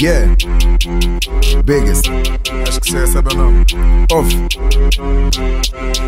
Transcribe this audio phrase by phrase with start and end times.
[0.00, 0.34] Yeah.
[1.64, 2.08] Biggest.
[2.66, 3.66] Acho que você recebe o nome.
[4.10, 4.48] Ouve.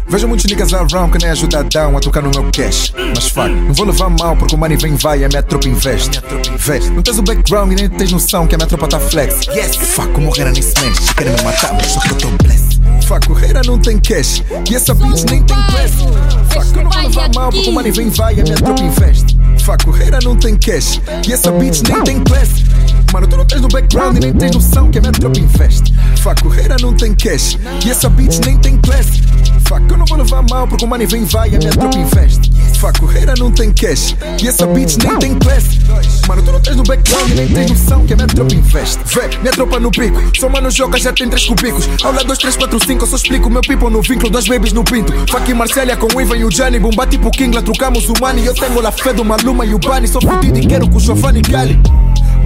[0.08, 2.92] Vejo muitos niggas around que nem ajuda a tocar no meu cash.
[3.14, 5.68] Mas fuck, não vou levar mal porque o money vem vai e a minha tropa
[5.68, 6.20] investe.
[6.56, 9.46] Vê, não tens o background e nem tens noção que a minha tropa tá flex.
[9.48, 11.14] Yes, fuck, o morrer nem se mexe.
[11.14, 12.80] Querem me matar, mas só que eu tô blessed.
[13.06, 15.92] Fuck, o Reira não tem cash e essa bitch nem tem class.
[16.52, 19.36] Fuck, não vou levar mal porque o money vem vai e a minha tropa investe.
[19.58, 22.48] Fuck, o Reira não tem cash e essa bitch nem tem class.
[23.12, 25.94] Mano, tu não tens no background e nem tens noção que a minha tropa investe.
[26.22, 29.06] Fuck, o Reira não tem cash e essa bitch nem tem class.
[29.68, 31.98] Fuck, eu não vou levar mal porque o money vem vai e a minha tropa
[31.98, 32.50] investe.
[32.78, 35.64] Fuck, o Reira não tem cash e essa bitch nem tem class.
[36.26, 38.98] Mano, tu não tens no background e nem tens noção que a minha tropa investe.
[39.04, 41.86] Vê, minha tropa no pico, só mano joga já tem três cubicos.
[42.02, 44.84] Aula 2, 3, 4, 5, eu só explico meu people no vínculo, dois babies no
[44.84, 45.12] pinto.
[45.30, 48.46] Fuck Marcélia com o Ivan e o Johnny, bomba tipo Kingla, trocamos o money.
[48.46, 51.00] Eu tenho la fé do Maluma e o Bani, sou fudido e quero com o
[51.00, 51.78] Giovanni Gali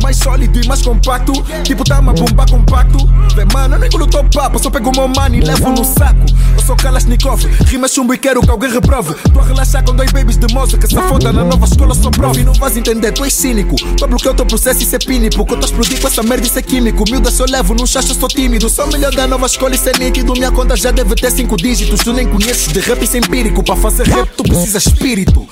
[0.02, 1.32] mais sólido e mais compacto.
[1.62, 2.98] Tipo, tá uma bomba compacto.
[3.34, 5.84] Vê, mano, eu nem no teu papo, só pego o meu money e levo no
[5.84, 6.26] saco.
[6.57, 9.15] Eu sou Kalashnikov, rima chumbo e quero que alguém reprove.
[9.32, 12.10] Tô a relaxar com dois babies de moça que se foda na nova escola, sou
[12.10, 12.38] prof.
[12.38, 13.76] E não vais entender, tu és cínico.
[13.96, 15.45] Tô bloqueio o teu processo, isso é pínico.
[15.45, 17.04] Que eu tô explodir com essa merda, isso é químico.
[17.10, 18.68] Miúda, se eu levo num chacho, sou tímido.
[18.68, 20.32] Sou melhor da nova escola, isso é nítido.
[20.32, 22.01] Minha conta já deve ter cinco dígitos.
[22.01, 23.62] Tu nem conheces de rap, isso é empírico.
[23.62, 25.46] Para fazer rap, tu precisas espírito.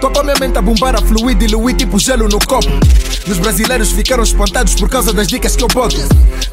[0.00, 2.68] Topa minha mente a bombar a fluido e diluir tipo gelo no copo.
[3.28, 5.96] Os brasileiros ficaram espantados por causa das dicas que eu boto.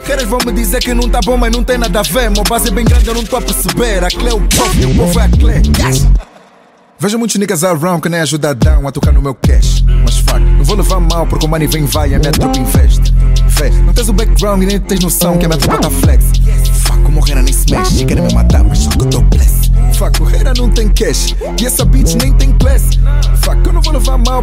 [0.06, 2.30] Queres vão me dizer que não tá bom, mas não tem nada a ver.
[2.30, 4.04] Meu base é bem grande, eu não tô a perceber.
[4.04, 5.62] A Clé, o prof e o povo é a Clé.
[5.80, 6.08] Yes.
[7.00, 9.84] Vejo muitos niggas around que nem ajuda a tocar no meu cash.
[10.04, 12.58] Mas fuck, não vou levar mal porque o money vem vai e a minha tropa
[12.58, 13.14] investe.
[13.50, 16.26] Vê, não tens o background e nem tens noção que a minha tropa tá flex.
[16.86, 19.72] Fuck, o morrer nem se mexe, querem me matar, mas só que eu tô blessed.
[19.94, 22.84] Fuck, o Reira não tem cash e essa bitch nem tem class.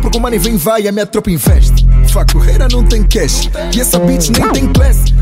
[0.01, 1.87] Porque o money vem vai e a minha tropa investe.
[2.09, 5.14] Fuck, o Reira não tem cash e essa bitch nem tem class.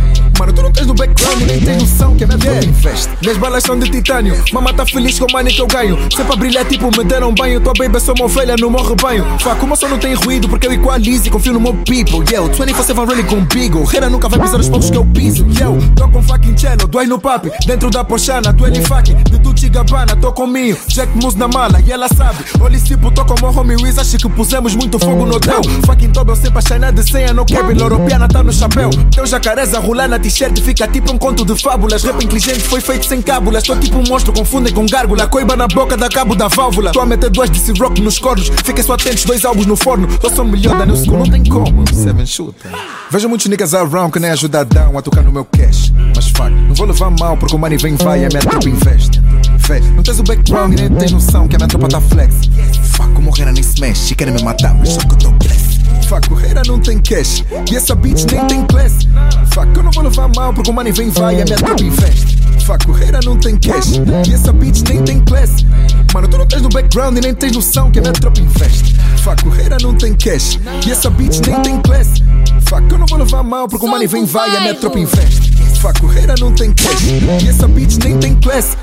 [1.65, 3.09] Tens noção que a minha tropa investe.
[3.21, 5.99] Minhas balas são de titânio, mama tá feliz com o money que eu ganho.
[6.15, 9.25] Sempre a brilhar tipo me deram banho, tua baby sou uma ovelha no meu rebanho.
[9.39, 12.19] Fuck, o meu som não tem ruído porque eu equalizo e confio no meu people.
[12.33, 13.85] Yo, 24-7 really com Bigo.
[13.85, 15.47] Reira nunca vai pisar os pontos que eu piso.
[15.59, 19.39] Yo, tô com fucking cello, do no papi, dentro da pochana, tu ele fucking, de
[19.39, 22.45] Gucci Gabbana, tô comigo, Jack Moose na mala e ela sabe.
[22.61, 25.61] Olha tipo, tô com o meu homie Wiz, acho que pusemos muito fogo no hotel.
[25.87, 28.91] Fucking Tobel sempre a China de senha no cabin, europeana tá no chapéu.
[29.11, 32.03] Teu jacarés a rolar na t-shirt fica tipo um conto de fábulas.
[32.05, 33.65] Rap inteligente foi feito sem cábulas.
[33.65, 35.27] Tô tipo um monstro, confundem com gárgula.
[35.27, 36.93] Coiba na boca da cabo da válvula.
[36.93, 38.51] Tô a meter duas de rock nos cornos.
[38.65, 40.07] Fiquem só atentos, dois álbuns no forno.
[40.19, 41.85] Tô só melhor da New School, não tem como.
[41.93, 42.71] Seven shooter.
[43.11, 45.93] Vejo muitos niggas around que nem ajuda a tocar no meu cash.
[46.15, 48.69] Mas fuck, não vou levar mal porque o money vem vai e a minha tropa
[48.69, 49.21] investe.
[49.59, 52.35] Vê, não tens o background e nem tens noção que a minha tropa tá flex.
[52.93, 55.62] Fuck, o morrer nem se mexe, querem me matar, mas só que eu tô blessed.
[56.13, 59.09] Fuck, o Reira não tem cash e essa bitch nem tem class.
[59.55, 61.83] Fuck, eu não vou levar mal porque o money vem vai e a minha tropa
[61.83, 62.37] investe.
[62.67, 63.93] Fuck, o Reira não tem cash
[64.29, 65.65] e essa bitch nem tem class.
[66.13, 68.95] Mano, tu não tens no background e nem tens noção que a minha tropa investe.
[69.25, 72.09] Fuck, o Reira não tem cash e essa bitch nem tem class.
[72.69, 74.99] Fuck, eu não vou levar mal porque o money vem vai e a minha tropa
[74.99, 75.51] investe.
[75.81, 77.05] Fuck, o Reira não tem cash
[77.43, 78.77] e essa bitch nem tem class.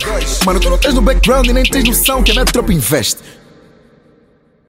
[0.47, 3.19] Mano, tu não tens no background e nem tens noção que a minha tropa investe.